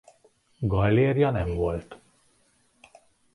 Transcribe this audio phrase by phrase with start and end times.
[0.61, 1.97] Gallérja nem volt.